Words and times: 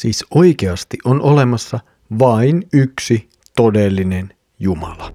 Siis 0.00 0.24
oikeasti 0.34 0.96
on 1.04 1.22
olemassa 1.22 1.80
vain 2.18 2.62
yksi 2.72 3.28
todellinen 3.56 4.34
Jumala. 4.58 5.14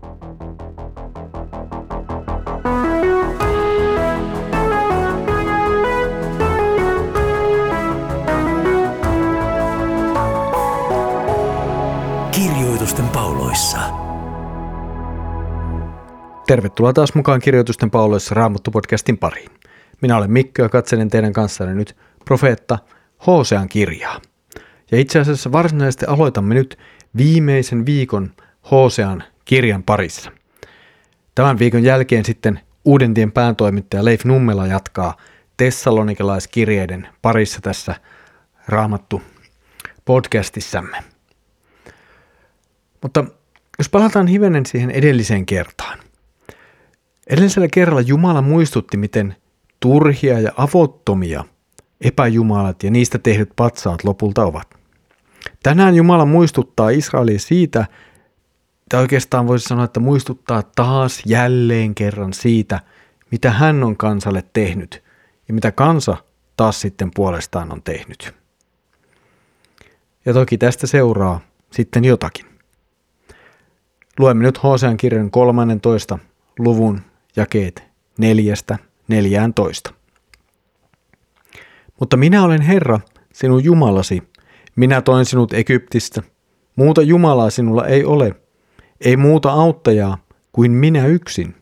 Kirjoitusten 12.32 13.08
pauloissa. 13.08 13.78
Tervetuloa 16.48 16.94
taas 16.94 17.14
mukaan 17.14 17.42
Kirjoitusten 17.42 17.92
pauloissa 17.92 18.36
Raamattu-podcastin 18.36 19.18
pariin. 19.20 19.52
Minä 20.02 20.18
olen 20.18 20.32
Mikko 20.32 20.62
ja 20.62 20.70
katselen 20.70 21.10
teidän 21.10 21.34
kanssanne 21.34 21.74
nyt 21.76 21.96
profeetta 22.26 22.80
Hosean 23.28 23.70
kirjaa. 23.70 24.22
Ja 24.92 25.00
itse 25.00 25.20
asiassa 25.20 25.52
varsinaisesti 25.52 26.06
aloitamme 26.06 26.54
nyt 26.54 26.78
viimeisen 27.18 27.86
viikon 27.86 28.32
Hosean 28.72 29.24
kirjan 29.46 29.84
parissa. 29.84 30.32
Tämän 31.36 31.60
viikon 31.60 31.84
jälkeen 31.84 32.26
sitten 32.26 32.60
Uudentien 32.86 33.32
pääntoimittaja 33.32 34.06
Leif 34.06 34.26
Nummela 34.26 34.68
jatkaa 34.68 35.18
Tessalonikilaiskirjeiden 35.58 37.08
parissa 37.22 37.62
tässä 37.62 37.96
Raamattu 38.68 39.22
podcastissamme. 40.06 40.98
Mutta 43.02 43.26
jos 43.78 43.90
palataan 43.90 44.28
hivenen 44.28 44.66
siihen 44.66 44.92
edelliseen 44.92 45.46
kertaan. 45.46 46.00
Edellisellä 47.28 47.68
kerralla 47.74 48.02
Jumala 48.02 48.42
muistutti, 48.42 48.98
miten 48.98 49.36
turhia 49.80 50.40
ja 50.40 50.52
avottomia 50.58 51.44
epäjumalat 52.02 52.84
ja 52.84 52.92
niistä 52.92 53.20
tehdyt 53.20 53.50
patsaat 53.56 54.04
lopulta 54.04 54.46
ovat. 54.46 54.81
Tänään 55.64 55.96
Jumala 55.96 56.26
muistuttaa 56.26 56.90
Israelia 56.90 57.40
siitä, 57.40 57.86
tai 58.90 59.02
oikeastaan 59.02 59.48
voisi 59.48 59.66
sanoa, 59.66 59.86
että 59.86 60.00
muistuttaa 60.00 60.64
taas 60.76 61.22
jälleen 61.26 61.96
kerran 61.96 62.34
siitä, 62.34 62.80
mitä 63.32 63.52
hän 63.52 63.84
on 63.84 63.98
kansalle 63.98 64.44
tehnyt 64.54 65.04
ja 65.48 65.54
mitä 65.54 65.72
kansa 65.72 66.18
taas 66.58 66.82
sitten 66.82 67.12
puolestaan 67.16 67.72
on 67.72 67.84
tehnyt. 67.84 68.34
Ja 70.26 70.34
toki 70.34 70.58
tästä 70.58 70.88
seuraa 70.88 71.42
sitten 71.72 72.06
jotakin. 72.06 72.46
Luemme 74.20 74.44
nyt 74.44 74.64
Hosean 74.64 74.98
kirjan 74.98 75.32
13. 75.32 76.20
luvun 76.60 77.02
jakeet 77.36 77.84
neljästä 78.18 78.78
neljään 79.08 79.54
toista. 79.54 79.94
Mutta 82.00 82.18
minä 82.18 82.44
olen 82.44 82.62
Herra, 82.62 83.00
sinun 83.34 83.64
Jumalasi, 83.64 84.24
minä 84.82 85.02
toin 85.02 85.26
sinut 85.26 85.54
Egyptistä. 85.54 86.22
Muuta 86.76 87.02
Jumalaa 87.02 87.50
sinulla 87.50 87.88
ei 87.88 88.06
ole. 88.06 88.36
Ei 89.02 89.18
muuta 89.18 89.52
auttajaa 89.52 90.18
kuin 90.52 90.72
minä 90.72 91.06
yksin. 91.06 91.56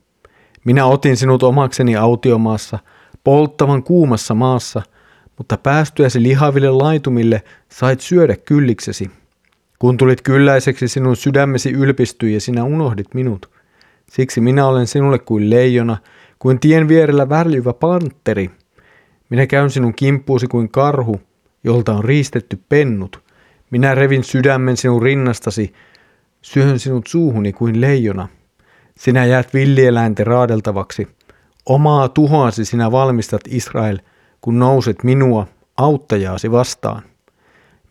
Minä 0.65 0.85
otin 0.85 1.17
sinut 1.17 1.43
omakseni 1.43 1.95
autiomaassa, 1.95 2.79
polttavan 3.23 3.83
kuumassa 3.83 4.33
maassa, 4.33 4.81
mutta 5.37 5.57
päästyäsi 5.57 6.23
lihaville 6.23 6.69
laitumille 6.69 7.43
sait 7.71 7.99
syödä 8.01 8.35
kylliksesi. 8.35 9.11
Kun 9.79 9.97
tulit 9.97 10.21
kylläiseksi, 10.21 10.87
sinun 10.87 11.15
sydämesi 11.15 11.71
ylpistyi 11.71 12.33
ja 12.33 12.41
sinä 12.41 12.63
unohdit 12.63 13.13
minut. 13.13 13.49
Siksi 14.11 14.41
minä 14.41 14.67
olen 14.67 14.87
sinulle 14.87 15.19
kuin 15.19 15.49
leijona, 15.49 15.97
kuin 16.39 16.59
tien 16.59 16.87
vierellä 16.87 17.29
värjyvä 17.29 17.73
panteri. 17.73 18.51
Minä 19.29 19.47
käyn 19.47 19.69
sinun 19.69 19.93
kimppuusi 19.93 20.47
kuin 20.47 20.69
karhu, 20.69 21.21
jolta 21.63 21.93
on 21.93 22.03
riistetty 22.03 22.59
pennut. 22.69 23.23
Minä 23.71 23.95
revin 23.95 24.23
sydämen 24.23 24.77
sinun 24.77 25.01
rinnastasi, 25.01 25.73
syön 26.41 26.79
sinut 26.79 27.07
suuhuni 27.07 27.53
kuin 27.53 27.81
leijona. 27.81 28.27
Sinä 28.97 29.25
jäät 29.25 29.53
villieläinten 29.53 30.27
raadeltavaksi. 30.27 31.07
Omaa 31.65 32.09
tuhoasi 32.09 32.65
sinä 32.65 32.91
valmistat 32.91 33.41
Israel, 33.47 33.99
kun 34.41 34.59
nouset 34.59 35.03
minua, 35.03 35.47
auttajaasi 35.77 36.51
vastaan. 36.51 37.03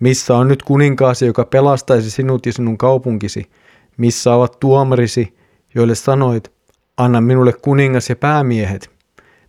Missä 0.00 0.36
on 0.36 0.48
nyt 0.48 0.62
kuninkaasi, 0.62 1.26
joka 1.26 1.44
pelastaisi 1.44 2.10
sinut 2.10 2.46
ja 2.46 2.52
sinun 2.52 2.78
kaupunkisi? 2.78 3.50
Missä 3.96 4.34
ovat 4.34 4.60
tuomarisi, 4.60 5.36
joille 5.74 5.94
sanoit, 5.94 6.52
anna 6.96 7.20
minulle 7.20 7.52
kuningas 7.52 8.08
ja 8.08 8.16
päämiehet? 8.16 8.90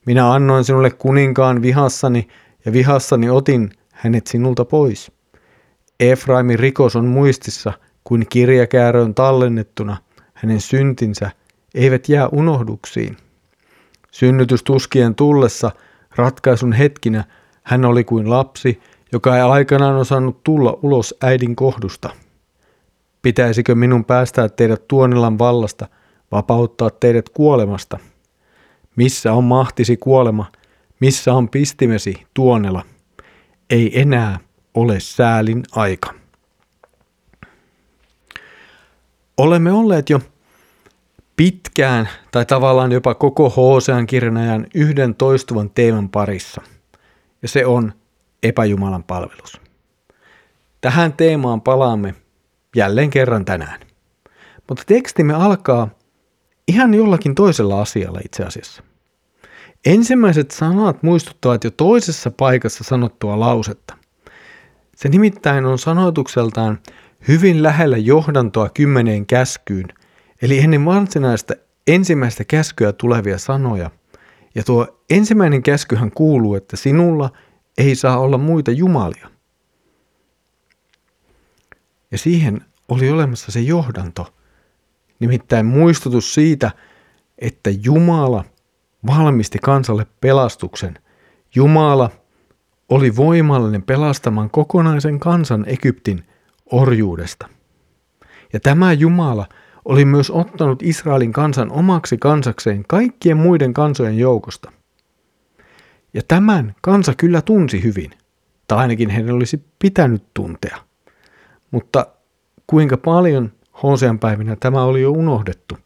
Minä 0.05 0.33
annoin 0.33 0.63
sinulle 0.63 0.91
kuninkaan 0.91 1.61
vihassani 1.61 2.27
ja 2.65 2.73
vihassani 2.73 3.29
otin 3.29 3.69
hänet 3.99 4.27
sinulta 4.27 4.65
pois. 4.65 5.11
Efraimin 5.99 6.59
rikos 6.59 6.95
on 6.95 7.05
muistissa 7.05 7.73
kuin 8.03 8.25
kirjakäärön 8.29 9.15
tallennettuna, 9.15 9.97
hänen 10.33 10.61
syntinsä 10.61 11.31
eivät 11.75 12.09
jää 12.09 12.27
unohduksiin. 12.27 13.17
Synnytystuskien 14.11 15.15
tullessa 15.15 15.71
ratkaisun 16.15 16.73
hetkinä 16.73 17.23
hän 17.63 17.85
oli 17.85 18.03
kuin 18.03 18.29
lapsi, 18.29 18.79
joka 19.11 19.35
ei 19.35 19.41
aikanaan 19.41 19.95
osannut 19.95 20.43
tulla 20.43 20.79
ulos 20.81 21.15
äidin 21.23 21.55
kohdusta. 21.55 22.09
Pitäisikö 23.21 23.75
minun 23.75 24.05
päästää 24.05 24.49
teidät 24.49 24.87
tuonelan 24.87 25.39
vallasta, 25.39 25.87
vapauttaa 26.31 26.89
teidät 26.89 27.29
kuolemasta? 27.29 27.99
Missä 28.95 29.33
on 29.33 29.43
mahtisi 29.43 29.97
kuolema? 29.97 30.45
Missä 30.99 31.33
on 31.33 31.49
pistimesi 31.49 32.23
tuonela? 32.33 32.85
Ei 33.69 34.01
enää 34.01 34.39
ole 34.73 34.99
säälin 34.99 35.63
aika. 35.71 36.13
Olemme 39.37 39.71
olleet 39.71 40.09
jo 40.09 40.19
pitkään 41.35 42.09
tai 42.31 42.45
tavallaan 42.45 42.91
jopa 42.91 43.13
koko 43.15 43.49
Hosean 43.49 44.07
kirjan 44.07 44.37
ajan 44.37 44.67
yhden 44.75 45.15
toistuvan 45.15 45.69
teeman 45.69 46.09
parissa, 46.09 46.61
ja 47.41 47.47
se 47.47 47.65
on 47.65 47.93
epäjumalan 48.43 49.03
palvelus. 49.03 49.61
Tähän 50.81 51.13
teemaan 51.13 51.61
palaamme 51.61 52.15
jälleen 52.75 53.09
kerran 53.09 53.45
tänään. 53.45 53.79
Mutta 54.69 54.83
tekstimme 54.87 55.33
alkaa 55.33 55.89
ihan 56.67 56.93
jollakin 56.93 57.35
toisella 57.35 57.81
asialla 57.81 58.19
itse 58.25 58.43
asiassa. 58.43 58.83
Ensimmäiset 59.85 60.51
sanat 60.51 61.03
muistuttavat 61.03 61.63
jo 61.63 61.71
toisessa 61.71 62.31
paikassa 62.31 62.83
sanottua 62.83 63.39
lausetta. 63.39 63.97
Se 64.95 65.09
nimittäin 65.09 65.65
on 65.65 65.79
sanotukseltaan 65.79 66.79
hyvin 67.27 67.63
lähellä 67.63 67.97
johdantoa 67.97 68.69
kymmeneen 68.69 69.25
käskyyn, 69.25 69.87
eli 70.41 70.59
ennen 70.59 70.85
varsinaista 70.85 71.53
ensimmäistä 71.87 72.45
käskyä 72.45 72.93
tulevia 72.93 73.37
sanoja. 73.37 73.91
Ja 74.55 74.63
tuo 74.63 75.03
ensimmäinen 75.09 75.63
käskyhän 75.63 76.11
kuuluu, 76.11 76.55
että 76.55 76.77
sinulla 76.77 77.29
ei 77.77 77.95
saa 77.95 78.19
olla 78.19 78.37
muita 78.37 78.71
jumalia. 78.71 79.29
Ja 82.11 82.17
siihen 82.17 82.61
oli 82.89 83.09
olemassa 83.09 83.51
se 83.51 83.59
johdanto, 83.59 84.33
nimittäin 85.19 85.65
muistutus 85.65 86.33
siitä, 86.33 86.71
että 87.37 87.69
Jumala– 87.83 88.45
valmisti 89.07 89.59
kansalle 89.61 90.05
pelastuksen. 90.21 90.99
Jumala 91.55 92.09
oli 92.89 93.15
voimallinen 93.15 93.83
pelastamaan 93.83 94.49
kokonaisen 94.49 95.19
kansan 95.19 95.65
Egyptin 95.67 96.23
orjuudesta. 96.71 97.49
Ja 98.53 98.59
tämä 98.59 98.93
Jumala 98.93 99.45
oli 99.85 100.05
myös 100.05 100.31
ottanut 100.31 100.83
Israelin 100.83 101.33
kansan 101.33 101.71
omaksi 101.71 102.17
kansakseen 102.17 102.83
kaikkien 102.87 103.37
muiden 103.37 103.73
kansojen 103.73 104.17
joukosta. 104.17 104.71
Ja 106.13 106.21
tämän 106.27 106.75
kansa 106.81 107.13
kyllä 107.15 107.41
tunsi 107.41 107.83
hyvin, 107.83 108.11
tai 108.67 108.77
ainakin 108.77 109.09
heidän 109.09 109.35
olisi 109.35 109.65
pitänyt 109.79 110.23
tuntea. 110.33 110.77
Mutta 111.71 112.07
kuinka 112.67 112.97
paljon 112.97 113.51
Hosean 113.83 114.19
päivinä 114.19 114.55
tämä 114.55 114.83
oli 114.83 115.01
jo 115.01 115.11
unohdettu, 115.11 115.77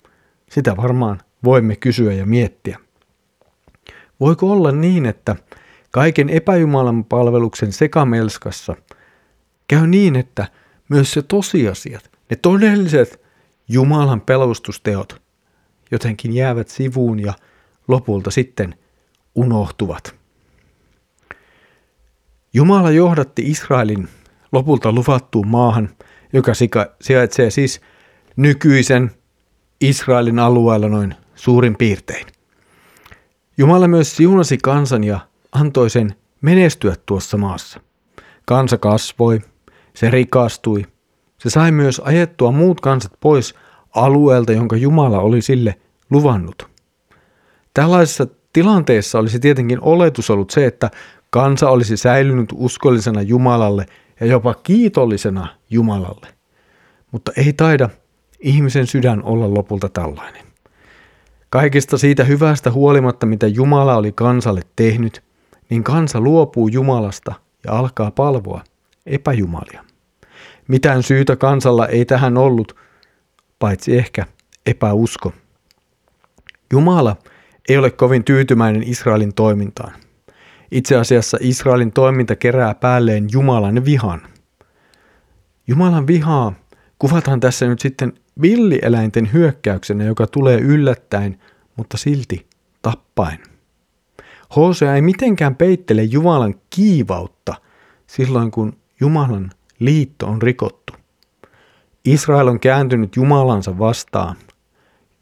sitä 0.49 0.77
varmaan 0.77 1.21
voimme 1.43 1.75
kysyä 1.75 2.13
ja 2.13 2.25
miettiä. 2.25 2.79
Voiko 4.23 4.51
olla 4.51 4.71
niin, 4.71 5.05
että 5.05 5.35
kaiken 5.91 6.29
epäjumalan 6.29 7.03
palveluksen 7.03 7.71
sekamelskassa 7.71 8.75
käy 9.67 9.87
niin, 9.87 10.15
että 10.15 10.47
myös 10.89 11.11
se 11.11 11.21
tosiasiat, 11.21 12.11
ne 12.29 12.35
todelliset 12.35 13.21
Jumalan 13.67 14.21
pelastusteot 14.21 15.21
jotenkin 15.91 16.33
jäävät 16.33 16.67
sivuun 16.67 17.19
ja 17.19 17.33
lopulta 17.87 18.31
sitten 18.31 18.75
unohtuvat. 19.35 20.15
Jumala 22.53 22.91
johdatti 22.91 23.41
Israelin 23.41 24.07
lopulta 24.51 24.91
luvattuun 24.91 25.47
maahan, 25.47 25.89
joka 26.33 26.51
sijaitsee 27.01 27.49
siis 27.49 27.81
nykyisen 28.35 29.11
Israelin 29.81 30.39
alueella 30.39 30.89
noin 30.89 31.15
suurin 31.35 31.77
piirtein. 31.77 32.32
Jumala 33.57 33.87
myös 33.87 34.15
siunasi 34.15 34.57
kansan 34.57 35.03
ja 35.03 35.19
antoi 35.51 35.89
sen 35.89 36.15
menestyä 36.41 36.95
tuossa 37.05 37.37
maassa. 37.37 37.79
Kansa 38.45 38.77
kasvoi, 38.77 39.39
Se 39.93 40.09
rikastui. 40.09 40.85
Se 41.37 41.49
sai 41.49 41.71
myös 41.71 42.01
ajettua 42.05 42.51
muut 42.51 42.81
kansat 42.81 43.11
pois 43.19 43.55
alueelta, 43.95 44.53
jonka 44.53 44.75
Jumala 44.75 45.19
oli 45.19 45.41
sille 45.41 45.75
luvannut. 46.09 46.67
Tällaisessa 47.73 48.27
tilanteessa 48.53 49.19
olisi 49.19 49.39
tietenkin 49.39 49.81
oletus 49.81 50.29
ollut 50.29 50.51
se, 50.51 50.65
että 50.65 50.91
kansa 51.29 51.69
olisi 51.69 51.97
säilynyt 51.97 52.49
uskollisena 52.55 53.21
Jumalalle 53.21 53.85
ja 54.19 54.25
jopa 54.25 54.53
kiitollisena 54.53 55.47
Jumalalle. 55.69 56.27
Mutta 57.11 57.31
ei 57.37 57.53
taida 57.53 57.89
ihmisen 58.39 58.87
sydän 58.87 59.23
olla 59.23 59.53
lopulta 59.53 59.89
tällainen. 59.89 60.52
Kaikista 61.53 61.97
siitä 61.97 62.23
hyvästä 62.23 62.71
huolimatta, 62.71 63.25
mitä 63.25 63.47
Jumala 63.47 63.95
oli 63.95 64.11
kansalle 64.11 64.61
tehnyt, 64.75 65.23
niin 65.69 65.83
kansa 65.83 66.21
luopuu 66.21 66.67
Jumalasta 66.67 67.33
ja 67.65 67.73
alkaa 67.73 68.11
palvoa 68.11 68.63
epäjumalia. 69.05 69.83
Mitään 70.67 71.03
syytä 71.03 71.35
kansalla 71.35 71.87
ei 71.87 72.05
tähän 72.05 72.37
ollut, 72.37 72.75
paitsi 73.59 73.97
ehkä 73.97 74.25
epäusko. 74.65 75.33
Jumala 76.71 77.15
ei 77.69 77.77
ole 77.77 77.91
kovin 77.91 78.23
tyytymäinen 78.23 78.83
Israelin 78.83 79.33
toimintaan. 79.33 79.93
Itse 80.71 80.95
asiassa 80.95 81.37
Israelin 81.41 81.91
toiminta 81.91 82.35
kerää 82.35 82.75
päälleen 82.75 83.27
Jumalan 83.31 83.85
vihan. 83.85 84.21
Jumalan 85.67 86.07
vihaa 86.07 86.53
kuvataan 86.99 87.39
tässä 87.39 87.67
nyt 87.67 87.79
sitten 87.79 88.13
villieläinten 88.41 89.33
hyökkäyksenä, 89.33 90.03
joka 90.03 90.27
tulee 90.27 90.59
yllättäen, 90.59 91.39
mutta 91.75 91.97
silti 91.97 92.47
tappaen. 92.81 93.39
Hosea 94.55 94.95
ei 94.95 95.01
mitenkään 95.01 95.55
peittele 95.55 96.03
Jumalan 96.03 96.55
kiivautta 96.69 97.55
silloin, 98.07 98.51
kun 98.51 98.77
Jumalan 98.99 99.51
liitto 99.79 100.27
on 100.27 100.41
rikottu. 100.41 100.93
Israel 102.05 102.47
on 102.47 102.59
kääntynyt 102.59 103.15
Jumalansa 103.15 103.79
vastaan. 103.79 104.35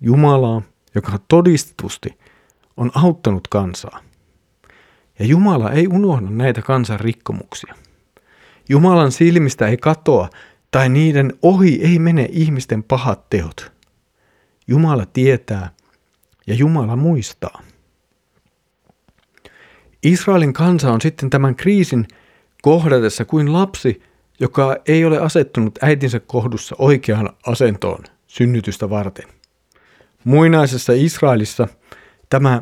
Jumalaa, 0.02 0.62
joka 0.96 1.20
todistetusti 1.28 2.18
on 2.78 2.92
auttanut 2.96 3.48
kansaa. 3.48 4.00
Ja 5.20 5.26
Jumala 5.26 5.72
ei 5.72 5.88
unohda 5.88 6.30
näitä 6.30 6.62
kansan 6.62 7.00
rikkomuksia. 7.00 7.76
Jumalan 8.70 9.12
silmistä 9.12 9.68
ei 9.68 9.78
katoa 9.78 10.30
tai 10.72 10.90
niiden 10.90 11.34
ohi 11.42 11.80
ei 11.84 12.00
mene 12.00 12.28
ihmisten 12.32 12.84
pahat 12.84 13.30
teot. 13.30 13.72
Jumala 14.68 15.06
tietää 15.06 15.70
ja 16.48 16.54
Jumala 16.54 16.96
muistaa. 16.96 17.62
Israelin 20.04 20.54
kansa 20.54 20.92
on 20.92 21.02
sitten 21.02 21.30
tämän 21.30 21.56
kriisin 21.56 22.08
kohdatessa 22.62 23.26
kuin 23.26 23.54
lapsi, 23.54 24.04
joka 24.40 24.76
ei 24.88 25.06
ole 25.06 25.20
asettunut 25.20 25.80
äitinsä 25.82 26.20
kohdussa 26.20 26.76
oikeaan 26.80 27.30
asentoon 27.46 28.04
synnytystä 28.28 28.90
varten. 28.90 29.26
Muinaisessa 30.24 30.94
Israelissa 30.96 31.68
tämä 32.30 32.62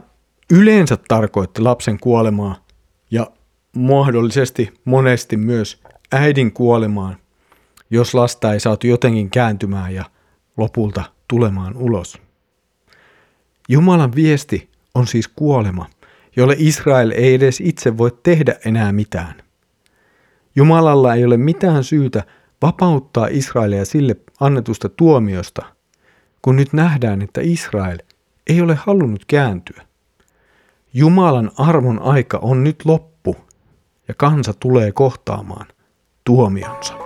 yleensä 0.51 0.97
tarkoitti 1.07 1.61
lapsen 1.61 1.99
kuolemaa 1.99 2.65
ja 3.11 3.31
mahdollisesti 3.75 4.73
monesti 4.85 5.37
myös 5.37 5.81
äidin 6.11 6.51
kuolemaan, 6.51 7.17
jos 7.89 8.13
lasta 8.13 8.53
ei 8.53 8.59
saatu 8.59 8.87
jotenkin 8.87 9.29
kääntymään 9.29 9.93
ja 9.93 10.05
lopulta 10.57 11.03
tulemaan 11.27 11.77
ulos. 11.77 12.21
Jumalan 13.69 14.15
viesti 14.15 14.69
on 14.95 15.07
siis 15.07 15.27
kuolema, 15.27 15.85
jolle 16.35 16.55
Israel 16.57 17.11
ei 17.11 17.33
edes 17.33 17.61
itse 17.61 17.97
voi 17.97 18.17
tehdä 18.23 18.55
enää 18.65 18.91
mitään. 18.91 19.35
Jumalalla 20.55 21.15
ei 21.15 21.25
ole 21.25 21.37
mitään 21.37 21.83
syytä 21.83 22.23
vapauttaa 22.61 23.27
Israelia 23.31 23.85
sille 23.85 24.15
annetusta 24.39 24.89
tuomiosta, 24.89 25.65
kun 26.41 26.55
nyt 26.55 26.73
nähdään, 26.73 27.21
että 27.21 27.41
Israel 27.43 27.97
ei 28.47 28.61
ole 28.61 28.75
halunnut 28.75 29.25
kääntyä. 29.25 29.81
Jumalan 30.93 31.51
armon 31.57 32.01
aika 32.01 32.39
on 32.41 32.63
nyt 32.63 32.85
loppu 32.85 33.35
ja 34.07 34.13
kansa 34.13 34.53
tulee 34.53 34.91
kohtaamaan 34.91 35.67
tuomionsa. 36.23 36.98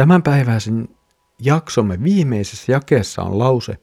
Tämänpäiväisen 0.00 0.88
jaksomme 1.40 2.02
viimeisessä 2.02 2.72
jakeessa 2.72 3.22
on 3.22 3.38
lause, 3.38 3.78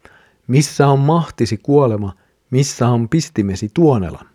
missä 0.47 0.87
on 0.87 0.99
mahtisi 0.99 1.57
kuolema, 1.57 2.13
missä 2.49 2.87
on 2.87 3.09
pistimesi 3.09 3.69
tuonela. 3.73 4.25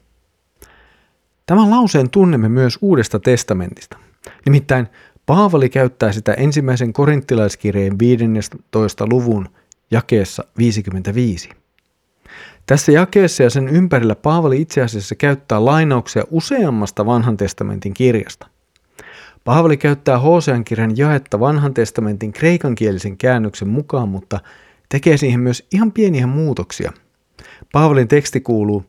Tämän 1.47 1.71
lauseen 1.71 2.11
tunnemme 2.11 2.49
myös 2.49 2.79
Uudesta 2.81 3.21
testamentista. 3.21 3.99
Nimittäin 4.47 4.87
Paavali 5.27 5.69
käyttää 5.69 6.13
sitä 6.13 6.35
ensimmäisen 6.35 6.93
korinttilaiskirjeen 6.93 7.99
15. 7.99 9.07
luvun 9.11 9.49
jakeessa 9.91 10.45
55. 10.59 11.49
Tässä 12.67 12.93
jakeessa 12.93 13.43
ja 13.43 13.51
sen 13.51 13.69
ympärillä 13.69 14.15
Paavali 14.15 14.61
itse 14.61 14.83
asiassa 14.83 15.15
käyttää 15.15 15.65
lainauksia 15.65 16.25
useammasta 16.31 17.07
vanhan 17.07 17.37
testamentin 17.37 17.95
kirjasta. 17.95 18.52
Paavali 19.45 19.77
käyttää 19.77 20.19
Hosean 20.19 20.65
kirjan 20.65 20.97
jaetta 20.97 21.41
vanhan 21.41 21.75
testamentin 21.75 22.33
kreikankielisen 22.33 23.17
käännöksen 23.17 23.69
mukaan, 23.69 24.09
mutta 24.09 24.41
tekee 24.89 25.17
siihen 25.17 25.41
myös 25.41 25.67
ihan 25.73 25.93
pieniä 25.93 26.27
muutoksia. 26.27 26.93
Paavalin 27.73 28.09
teksti 28.09 28.41
kuuluu, 28.41 28.85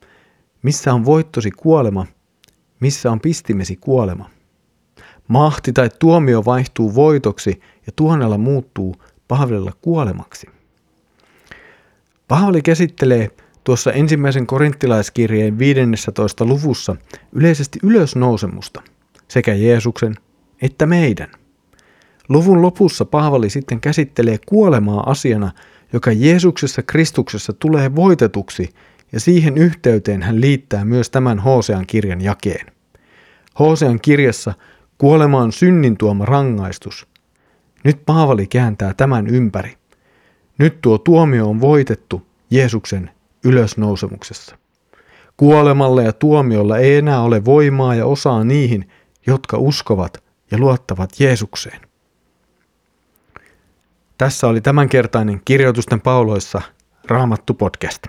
missä 0.64 0.94
on 0.94 1.06
voittosi 1.06 1.52
kuolema, 1.52 2.06
missä 2.80 3.12
on 3.12 3.20
pistimesi 3.20 3.76
kuolema. 3.76 4.30
Mahti 5.28 5.74
tai 5.74 5.90
tuomio 6.00 6.46
vaihtuu 6.46 6.96
voitoksi 6.96 7.62
ja 7.86 7.94
tuonella 7.96 8.38
muuttuu 8.38 8.96
Paavalilla 9.28 9.72
kuolemaksi. 9.82 10.48
Paavali 12.28 12.62
käsittelee 12.62 13.30
tuossa 13.64 13.92
ensimmäisen 13.92 14.48
korinttilaiskirjeen 14.48 15.60
15. 15.60 16.46
luvussa 16.46 16.96
yleisesti 17.32 17.80
ylösnousemusta 17.84 18.82
sekä 19.28 19.54
Jeesuksen 19.54 20.16
että 20.64 20.86
meidän. 20.86 21.28
Luvun 22.30 22.62
lopussa 22.62 23.06
Paavali 23.06 23.50
sitten 23.50 23.82
käsittelee 23.82 24.38
kuolemaa 24.46 25.10
asiana, 25.10 25.52
joka 25.94 26.12
Jeesuksessa 26.12 26.84
Kristuksessa 26.84 27.54
tulee 27.54 27.96
voitetuksi, 27.96 28.70
ja 29.12 29.20
siihen 29.20 29.58
yhteyteen 29.58 30.22
hän 30.22 30.42
liittää 30.42 30.86
myös 30.86 31.10
tämän 31.10 31.40
Hosean 31.40 31.86
kirjan 31.88 32.22
jakeen. 32.22 32.66
Hosean 33.60 34.00
kirjassa 34.02 34.54
kuolema 34.98 35.42
on 35.42 35.52
synnin 35.52 35.98
tuoma 35.98 36.26
rangaistus. 36.26 37.08
Nyt 37.84 38.06
Paavali 38.06 38.48
kääntää 38.48 38.94
tämän 38.94 39.28
ympäri. 39.28 39.74
Nyt 40.58 40.82
tuo 40.82 40.98
tuomio 40.98 41.50
on 41.50 41.62
voitettu 41.62 42.28
Jeesuksen 42.52 43.10
ylösnousemuksessa. 43.44 44.58
Kuolemalle 45.38 46.04
ja 46.04 46.14
tuomiolla 46.14 46.78
ei 46.78 46.96
enää 46.96 47.22
ole 47.22 47.46
voimaa 47.46 47.96
ja 47.96 48.06
osaa 48.06 48.44
niihin, 48.44 48.90
jotka 49.28 49.58
uskovat 49.58 50.24
ja 50.54 50.60
luottavat 50.60 51.20
Jeesukseen. 51.20 51.82
Tässä 54.18 54.48
oli 54.48 54.62
tämänkertainen 54.62 55.42
Kirjoitusten 55.46 56.02
pauloissa 56.02 56.62
Raamattu 57.08 57.54
podcast. 57.54 58.04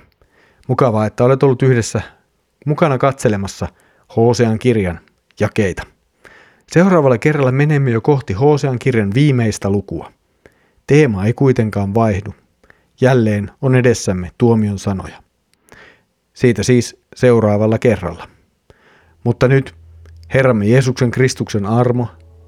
Mukavaa, 0.69 1.07
että 1.07 1.25
olet 1.25 1.43
ollut 1.43 1.63
yhdessä 1.63 2.03
mukana 2.67 2.99
katselemassa 2.99 3.69
Hosean 4.17 4.59
kirjan 4.59 5.01
jakeita. 5.41 5.83
Seuraavalla 6.73 7.19
kerralla 7.19 7.53
menemme 7.53 7.91
jo 7.91 8.01
kohti 8.01 8.33
Hosean 8.33 8.79
kirjan 8.79 9.11
viimeistä 9.15 9.71
lukua. 9.71 10.13
Teema 10.87 11.27
ei 11.27 11.33
kuitenkaan 11.33 11.95
vaihdu. 11.95 12.35
Jälleen 13.01 13.51
on 13.63 13.75
edessämme 13.75 14.31
tuomion 14.39 14.79
sanoja. 14.79 15.23
Siitä 16.35 16.63
siis 16.63 17.01
seuraavalla 17.17 17.79
kerralla. 17.79 18.29
Mutta 19.25 19.49
nyt 19.49 19.75
Herramme 20.35 20.67
Jeesuksen 20.67 21.11
Kristuksen 21.11 21.67
armo, 21.67 22.09